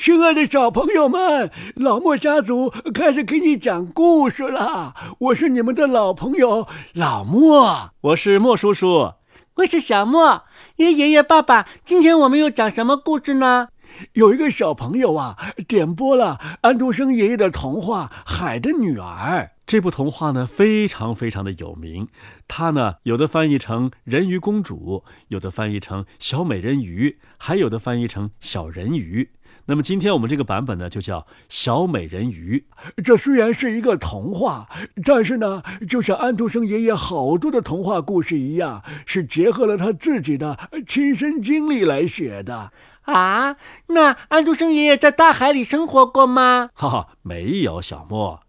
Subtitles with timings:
[0.00, 4.94] 亲爱的小朋友们，老莫家族开始给你讲故事啦。
[5.18, 9.12] 我是你们的老朋友老莫，我是莫叔叔，
[9.56, 10.44] 我是小莫。
[10.76, 13.68] 爷爷爷爸爸，今天我们又讲什么故事呢？
[14.14, 15.36] 有一个小朋友啊，
[15.68, 19.50] 点播了安徒生爷爷的童话《海的女儿》。
[19.66, 22.08] 这部童话呢，非常非常的有名。
[22.48, 29.30] 它呢，有的翻译成“人鱼公主”，有的翻译成“小美人鱼”，还有的翻译成“小人鱼”。
[29.66, 32.64] 那么今天我们这个版本呢，就叫《小美人鱼》。
[33.02, 34.68] 这虽然是一个童话，
[35.04, 42.72] 但是呢，就像安徒生爷爷好多的童话故事一样，是结合了他自己的亲身经历来写的。
[43.02, 43.56] 啊，
[43.88, 46.70] 那安徒生爷爷在大海里生活过吗？
[46.74, 48.40] 哈哈，没有，小莫。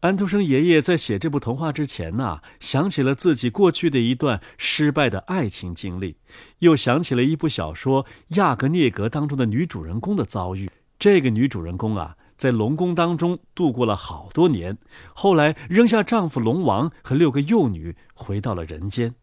[0.00, 6.16] 安徒生爷爷在写这部童话之前呢，想起了自己过去的一段失败的爱情经历，
[6.58, 8.04] 又想起了一部小说
[8.36, 10.70] 《亚格涅格》当中的女主人公的遭遇。
[10.98, 14.76] 这个女主人公啊，在龙宫当中度过了好多年，
[15.14, 19.14] 后来扔下丈夫龙王和六个幼女，回到了人间。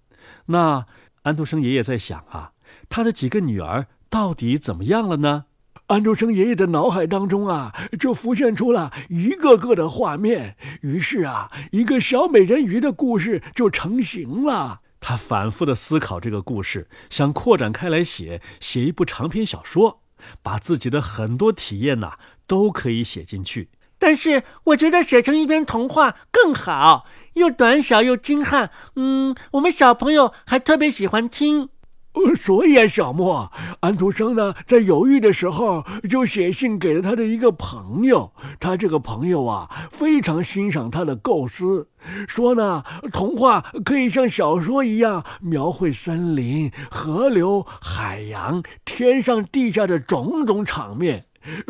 [0.47, 0.85] 那
[1.21, 2.53] 安徒生爷爷在想啊，
[2.89, 5.45] 他的几个女儿到底怎么样了呢？
[5.91, 14.79] 安徒生爷爷的脑海当中啊，就浮现出了一个个的画面，于是啊，一个小美人鱼的故事就成型了。
[15.01, 20.01] 他反复的思考这个故事，想扩展开来写，写一部长篇小说，
[20.41, 22.13] 把自己的很多体验呐
[22.47, 23.69] 都可以写进去。
[23.99, 28.71] 但是我觉得写成一篇童话更好，又短小又精悍。
[28.95, 31.67] 嗯，我们小朋友还特别喜欢听。
[32.13, 38.33] 呃，所以啊，小莫，安徒生呢，在犹豫的时候，就写信给了他的一个朋友。
[38.59, 41.87] 他这个朋友啊，非常欣赏他的构思，
[42.27, 51.25] 说呢，童话可以像小说一样描绘森林、河流、海洋、天上地下的种种场面，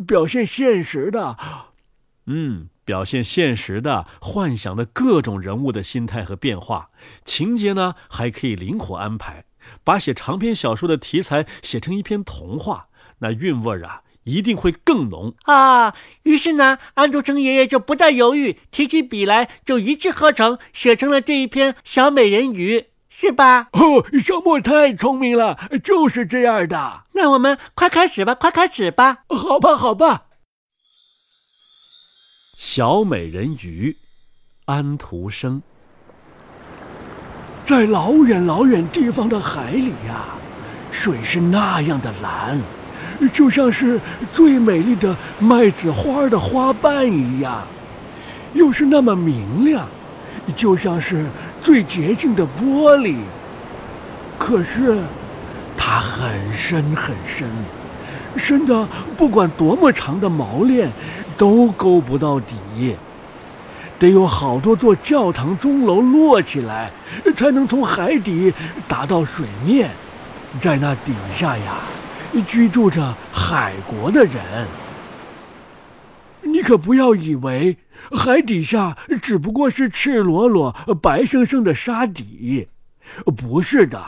[0.08, 1.38] 表现现实的，
[2.26, 6.90] 嗯，表现现实的幻想的各种人物的心态和变化，
[7.24, 9.46] 情节呢，还可以灵活安排。
[9.84, 12.88] 把写长篇小说的题材写成一篇童话，
[13.20, 15.96] 那韵味儿啊，一定会更浓啊！
[16.24, 22.80] 于是呢，安徒生爷爷就不再犹豫，提起笔来就一气呵成，写成了这一篇《小美人鱼》，
[23.10, 23.70] 是吧？
[23.74, 27.06] 哦，小莫太聪明了，就是这样的。
[27.14, 29.24] 那我们快开始吧，快开始吧。
[29.30, 30.26] 好吧，好吧。
[32.58, 33.96] 小美人鱼，
[34.66, 35.62] 安徒生。
[37.66, 40.26] 在老远老远地方的海里呀，
[40.92, 42.60] 水是那样的蓝，
[43.32, 44.00] 就像是
[44.34, 47.62] 最美丽的麦子花的花瓣一样；
[48.54, 49.88] 又是那么明亮，
[50.56, 51.26] 就像是
[51.62, 53.16] 最洁净的玻璃。
[54.38, 55.00] 可是，
[55.78, 57.48] 它很深很深，
[58.36, 60.92] 深的不管多么长的锚链，
[61.38, 62.98] 都勾不到底。
[64.02, 66.92] 得有好多座教堂钟楼摞起来，
[67.38, 68.52] 才能从海底
[68.88, 69.92] 打到水面。
[70.60, 71.76] 在那底下呀，
[72.48, 74.68] 居住着海国的人。
[76.42, 77.78] 你可不要以为
[78.12, 82.70] 海底下只不过是赤裸裸、白生生的沙底，
[83.38, 84.02] 不是的，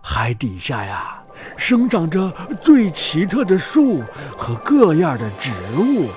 [0.00, 1.22] 海底下呀，
[1.58, 2.32] 生长着
[2.62, 4.02] 最奇特的树
[4.34, 6.08] 和各样的植物，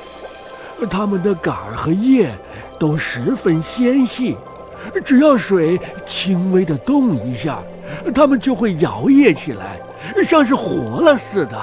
[0.89, 2.33] 它们的杆儿和叶。
[2.83, 4.35] 都十分纤细，
[5.05, 7.59] 只要水轻微的动一下，
[8.13, 9.79] 它们就会摇曳起来，
[10.27, 11.57] 像是活了似的。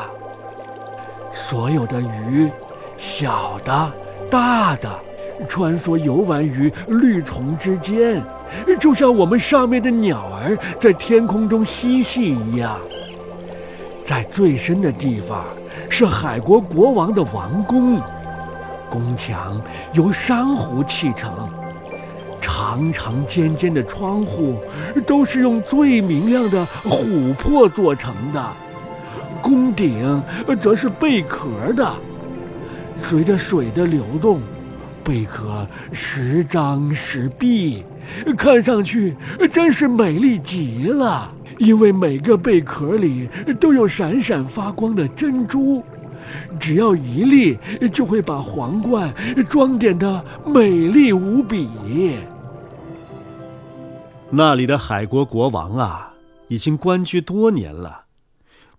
[1.31, 2.51] 所有的鱼，
[2.97, 3.93] 小的、
[4.31, 4.89] 大的，
[5.47, 8.23] 穿梭游玩于绿丛之间，
[8.81, 12.79] 就像我们上面的鸟儿在天空中嬉戏一样。
[14.07, 15.45] 在最深的地方，
[15.91, 18.01] 是海国国王的王宫。
[18.91, 19.59] 宫墙
[19.93, 21.49] 由珊瑚砌成，
[22.41, 24.57] 长长尖尖的窗户
[25.07, 28.45] 都是用最明亮的琥珀做成的，
[29.41, 30.23] 宫顶
[30.61, 31.89] 则是贝壳的。
[33.03, 34.43] 随着水的流动，
[35.03, 37.85] 贝壳时张时闭，
[38.37, 39.17] 看上去
[39.53, 41.31] 真是美丽极了。
[41.59, 43.29] 因为每个贝壳里
[43.61, 45.83] 都有闪闪发光的珍珠。
[46.59, 47.59] 只要一粒，
[47.93, 49.15] 就会把皇冠
[49.49, 51.69] 装点的美丽无比。
[54.31, 56.15] 那里的海国国王啊，
[56.49, 58.05] 已经官居多年了，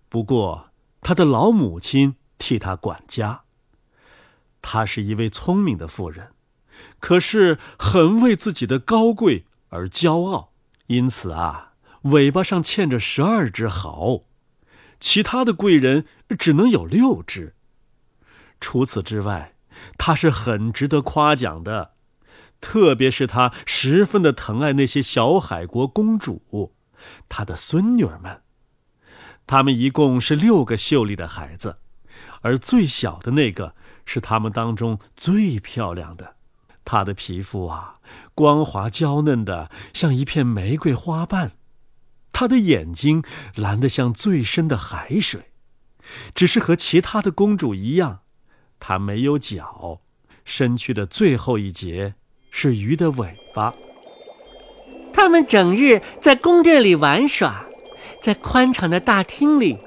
[0.08, 0.68] 不过
[1.00, 3.42] 他的老母亲替他管家。
[4.62, 6.28] 她是一位聪明的妇人，
[7.00, 10.52] 可是很为自己的高贵而骄傲，
[10.86, 11.72] 因此啊，
[12.02, 14.20] 尾巴上嵌着十二只毫。
[15.02, 16.06] 其他的贵人
[16.38, 17.56] 只能有六只。
[18.60, 19.56] 除此之外，
[19.98, 21.94] 他是很值得夸奖的，
[22.60, 26.72] 特别是他十分的疼爱那些小海国公主，
[27.28, 28.42] 他的孙女儿们。
[29.44, 31.78] 他们一共是六个秀丽的孩子，
[32.42, 33.74] 而最小的那个
[34.06, 36.36] 是他们当中最漂亮的。
[36.84, 37.96] 她的皮肤啊，
[38.34, 41.52] 光滑娇嫩的像一片玫瑰花瓣，
[42.42, 43.22] 她的眼睛
[43.54, 45.52] 蓝得像最深的海水。
[46.34, 48.22] 只是和其他的公主一样，
[48.80, 50.00] 她没有脚，
[50.44, 52.14] 身躯的最后一节
[52.50, 53.74] 是鱼的尾巴。
[55.12, 57.66] 他们整日在宫殿里玩耍。
[58.20, 59.78] 在宽敞的大厅里，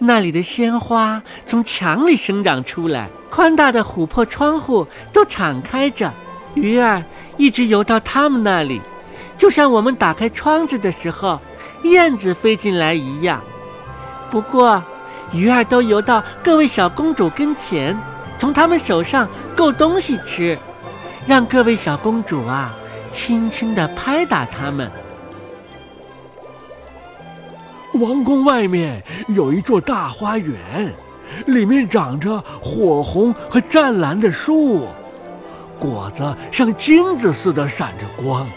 [0.00, 6.12] 那里的鲜花从墙里生长出来，宽大的琥珀窗户都敞开着，
[6.54, 7.04] 鱼儿
[7.36, 8.80] 一直游到他们那里，
[9.38, 11.40] 就像我们打开窗子的时候，
[11.84, 13.42] 燕子飞进来一样。
[14.30, 14.82] 不过，
[15.32, 17.96] 鱼儿都游到各位小公主跟前，
[18.38, 20.58] 从他们手上够东西吃，
[21.26, 22.74] 让各位小公主啊，
[23.12, 24.90] 轻轻地拍打它们。
[27.94, 30.92] 王宫外面有一座大花园，
[31.46, 34.88] 里面长着火红和湛蓝的树，
[35.78, 38.48] 果子像金子似的闪着光，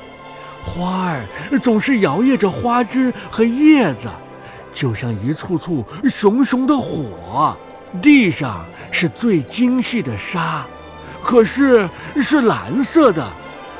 [0.68, 1.26] 花儿
[1.60, 4.10] 总是摇曳着花枝和叶子，
[4.74, 7.58] 就像一簇簇熊熊的火。
[8.02, 10.66] 地上是最精细的沙，
[11.24, 11.90] 可是
[12.22, 13.26] 是蓝色的，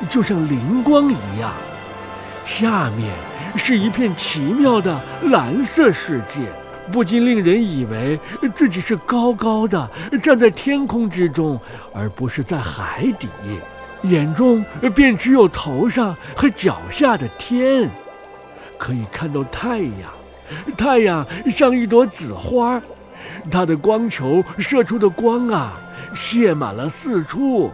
[0.10, 1.52] 就像灵光一样。
[2.44, 3.14] 下面。
[3.56, 5.02] 是一片奇妙的
[5.32, 6.42] 蓝色世界，
[6.92, 8.20] 不禁令人以为
[8.54, 9.90] 自己是高高的
[10.22, 11.60] 站在天空之中，
[11.92, 13.28] 而不是在海底，
[14.04, 14.64] 眼中
[14.96, 17.90] 便只有头上和脚下的天。
[18.78, 20.14] 可以看到太阳，
[20.78, 22.82] 太阳像一朵紫花，
[23.50, 25.80] 它的光球射出的光啊，
[26.14, 27.72] 泻满了四处。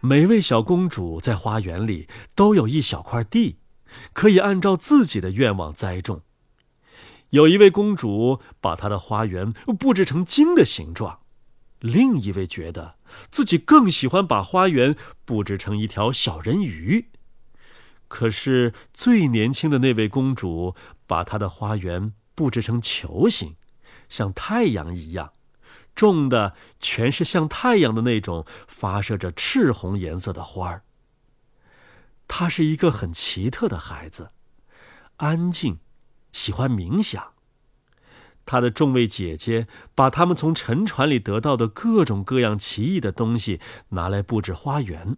[0.00, 3.58] 每位小公主在花园里都有一小块地。
[4.14, 6.22] 可以按照自己的愿望栽种。
[7.28, 11.18] 有一位公主把她的花园布置成鲸的形状，
[11.82, 12.94] 另一位觉得
[13.32, 14.94] 自己更喜欢把花园
[15.24, 17.08] 布置成一条小人鱼。
[18.06, 20.76] 可是最年轻的那位公主
[21.08, 23.56] 把她的花园布置成球形，
[24.08, 25.32] 像太阳一样，
[25.94, 30.84] 种的全是像太阳的那种发射着赤红颜色的花儿。
[32.28, 34.30] 他是一个很奇特的孩子，
[35.16, 35.80] 安静，
[36.30, 37.32] 喜欢冥想。
[38.44, 43.60] 他的众位姐姐把他们从沉船里得到的各种各样奇异的东西
[43.90, 45.16] 拿来布置花园，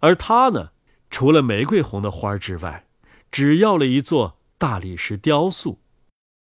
[0.00, 0.70] 而他呢，
[1.10, 2.86] 除了玫瑰红的花之外，
[3.30, 5.80] 只要了一座大理石雕塑。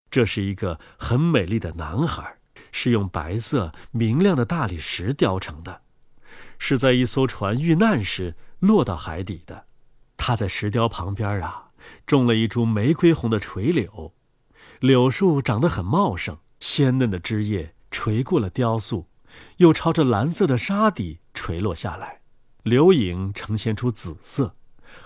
[0.09, 2.39] 这是一个很美丽的男孩，
[2.71, 5.81] 是用白色明亮的大理石雕成的，
[6.59, 9.65] 是在一艘船遇难时落到海底的。
[10.17, 11.69] 他在石雕旁边啊，
[12.05, 14.13] 种了一株玫瑰红的垂柳，
[14.81, 19.05] 柳树长得很茂盛，鲜嫩的枝叶垂过了雕塑，
[19.57, 22.21] 又朝着蓝色的沙底垂落下来，
[22.63, 24.55] 柳影呈现出紫色，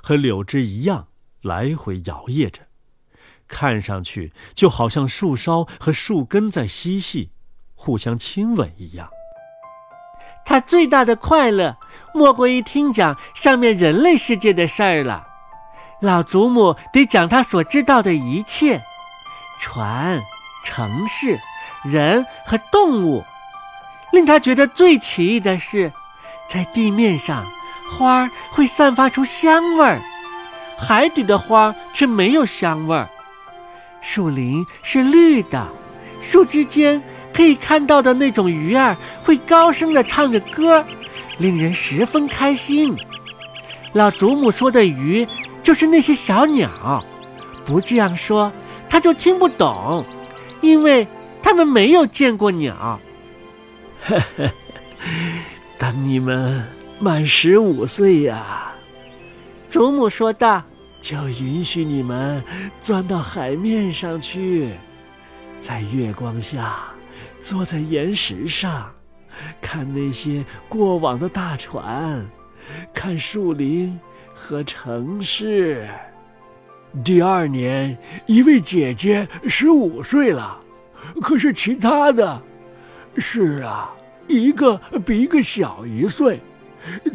[0.01, 1.09] 和柳枝一样
[1.41, 2.61] 来回摇曳着，
[3.49, 7.31] 看上去就好像树梢和树根在嬉戏，
[7.73, 9.09] 互相亲吻一样。
[10.45, 11.75] 他最大的快乐，
[12.13, 15.27] 莫过于听讲上面人类世界的事儿了。
[15.99, 18.81] 老祖母得讲他所知道的一切：
[19.59, 20.21] 船、
[20.63, 21.39] 城市、
[21.83, 23.23] 人和动物。
[24.11, 25.91] 令他觉得最奇异的是，
[26.49, 27.45] 在地面上，
[27.91, 30.01] 花儿会散发出香味儿，
[30.77, 33.09] 海底的花却没有香味儿。
[34.01, 35.67] 树林是绿的，
[36.21, 37.01] 树枝间。
[37.33, 40.85] 可以看到的那种鱼儿会高声地唱着歌，
[41.37, 42.97] 令人十分开心。
[43.91, 45.27] 老祖母说的鱼
[45.61, 47.03] 就是那些小鸟，
[47.65, 48.49] 不这样说
[48.95, 50.05] 他就听不懂，
[50.61, 51.05] 因为
[51.43, 52.97] 他们没有见过鸟。
[54.05, 54.49] 呵呵，
[55.77, 56.65] 等你们
[56.97, 58.73] 满十五岁呀，
[59.69, 60.63] 祖母说道，
[61.01, 62.41] 就允许你们
[62.79, 64.71] 钻到海面上去，
[65.59, 66.77] 在月光下。
[67.41, 68.89] 坐在岩石上，
[69.59, 72.25] 看那些过往的大船，
[72.93, 73.99] 看树林
[74.33, 75.85] 和城市。
[77.03, 80.59] 第二年，一位姐姐十五岁了，
[81.21, 82.41] 可是其他的，
[83.17, 83.93] 是啊，
[84.27, 86.39] 一个比一个小一岁。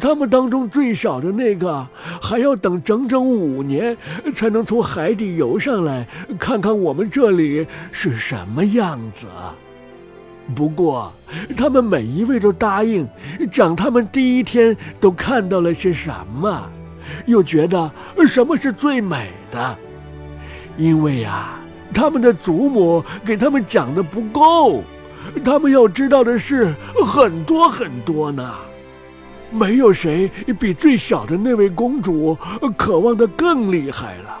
[0.01, 1.87] 他们当中最小的那个，
[2.21, 3.97] 还要等整整五年
[4.33, 6.05] 才能从海底游上来，
[6.37, 9.27] 看看我们这里是什么样子。
[10.53, 11.13] 不过，
[11.55, 13.07] 他们每一位都答应
[13.49, 16.69] 讲他们第一天都看到了些什么，
[17.25, 17.91] 又觉得
[18.27, 19.77] 什么是最美的。
[20.77, 21.59] 因为呀，
[21.93, 24.83] 他们的祖母给他们讲的不够，
[25.43, 26.73] 他们要知道的事
[27.05, 28.53] 很多很多呢。
[29.51, 32.37] 没有谁比最小的那位公主
[32.77, 34.39] 渴望的更厉害了，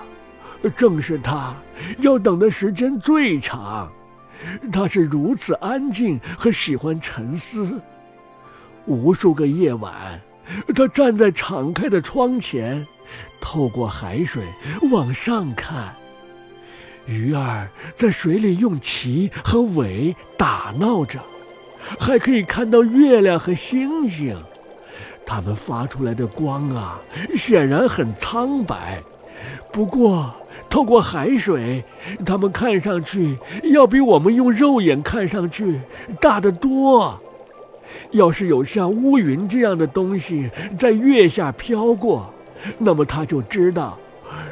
[0.77, 1.53] 正是她
[1.97, 3.91] 要等的时间最长。
[4.71, 7.81] 她是如此安静和喜欢沉思。
[8.85, 9.93] 无数个夜晚，
[10.75, 12.87] 他站在敞开的窗前，
[13.39, 14.43] 透过海水
[14.91, 15.95] 往上看。
[17.05, 21.19] 鱼儿在水里用鳍和尾打闹着，
[21.99, 24.37] 还可以看到月亮和星星。
[25.25, 26.99] 它们发出来的光啊，
[27.35, 29.01] 显然很苍白，
[29.71, 30.33] 不过。
[30.69, 31.83] 透过海水，
[32.25, 33.37] 它们看上去
[33.73, 35.81] 要比我们用肉眼看上去
[36.21, 37.21] 大得多。
[38.11, 42.33] 要是有像乌云这样的东西在月下飘过，
[42.77, 43.97] 那么他就知道，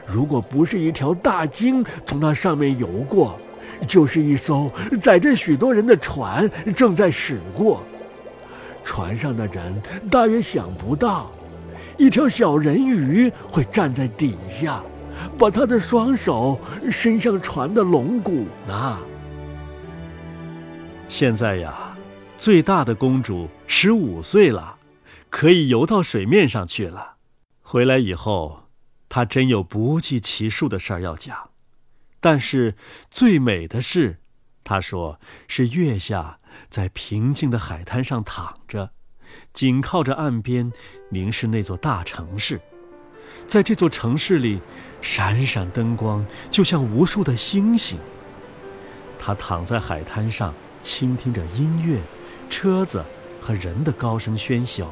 [0.06, 3.40] 如果不是一条大鲸从那上面游过，
[3.88, 7.84] 就是一艘载着许多人的船正在驶过。
[8.84, 11.30] 船上的人大约想不到，
[11.98, 14.82] 一条小人鱼会站在底下。
[15.38, 16.58] 把他的双手
[16.90, 18.98] 伸向船的龙骨呢。
[21.10, 21.89] 现在呀，
[22.40, 24.78] 最大的公主十五岁了，
[25.30, 27.18] 可以游到水面上去了。
[27.62, 28.70] 回来以后，
[29.10, 31.50] 她真有不计其数的事儿要讲。
[32.22, 32.76] 但是
[33.12, 34.22] 最美的事，
[34.64, 35.20] 她说
[35.50, 38.92] 是月下在平静的海滩上躺着，
[39.52, 40.72] 紧靠着岸边，
[41.10, 42.62] 凝视那座大城市。
[43.50, 44.62] 在这座城市里，
[45.02, 48.00] 闪闪灯光就像无数的星星。
[49.20, 52.00] 他躺在海滩上，倾听着音乐、
[52.50, 53.04] 车子
[53.42, 54.88] 和人的高声喧嚣，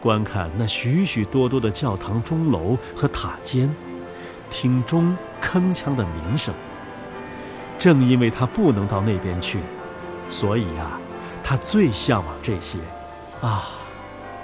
[0.00, 3.74] 观看那许许多多的教堂钟楼和塔尖，
[4.50, 6.54] 听钟铿锵的鸣声。
[7.78, 9.58] 正因为他不能到那边去，
[10.28, 10.98] 所以呀，
[11.44, 12.78] 他最向往这些。
[13.42, 13.64] 啊，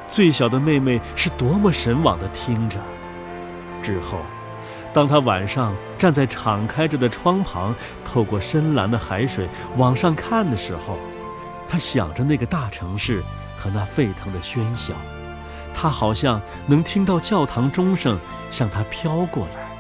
[0.09, 2.79] 最小的妹妹是多么神往地听着。
[3.83, 4.19] 之后，
[4.93, 10.99] 当他晚上站在敞开着的窗旁，透过深蓝的海水往上看的时候，
[11.73, 13.23] 他想着那个大城市
[13.57, 14.93] 和那沸腾的喧嚣，
[15.73, 19.73] 他好像能听到教堂钟声向他飘过来。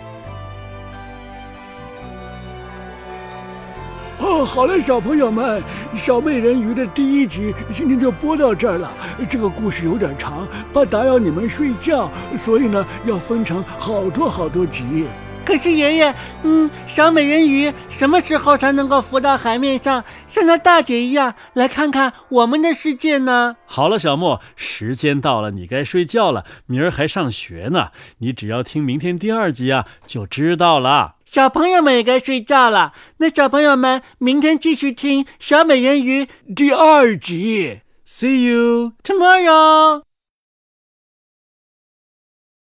[4.20, 5.62] 哦，好了，小朋友们，
[6.02, 8.90] 《小美人鱼》的第一集今天就播到这儿了。
[9.28, 15.08] 这个故事有点长，怕打扰你们睡觉，所以呢，要分成好多好多集。
[15.44, 23.56] 可是爷爷，嗯，小美人鱼什么时候才能够浮到海面上，像她大姐一样来看看我们的世界呢？
[23.66, 26.44] 好了，小莫，时间到了，你该睡觉了。
[26.66, 31.16] 明儿还上学呢，你只要听明天第二集啊，就知道了。
[31.24, 32.92] 小朋友们也该睡觉了。
[33.16, 37.80] 那小朋友们，明天继续听《小美人鱼》第二集。
[38.04, 40.11] See you tomorrow.